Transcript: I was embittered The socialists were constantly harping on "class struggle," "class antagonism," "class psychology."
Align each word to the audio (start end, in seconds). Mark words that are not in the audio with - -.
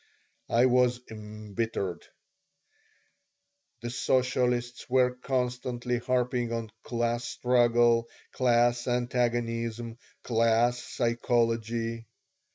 I 0.49 0.65
was 0.65 0.99
embittered 1.11 2.07
The 3.83 3.91
socialists 3.91 4.89
were 4.89 5.13
constantly 5.13 5.99
harping 5.99 6.51
on 6.51 6.71
"class 6.81 7.23
struggle," 7.23 8.09
"class 8.31 8.87
antagonism," 8.87 9.99
"class 10.23 10.81
psychology." 10.81 12.07